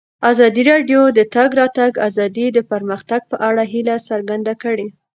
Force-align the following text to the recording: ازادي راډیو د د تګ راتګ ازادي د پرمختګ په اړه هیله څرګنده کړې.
ازادي 0.31 0.63
راډیو 0.71 1.01
د 1.11 1.13
د 1.17 1.19
تګ 1.35 1.49
راتګ 1.61 1.91
ازادي 2.07 2.45
د 2.53 2.59
پرمختګ 2.71 3.21
په 3.31 3.35
اړه 3.47 3.63
هیله 3.73 3.95
څرګنده 4.09 4.53
کړې. 4.63 4.87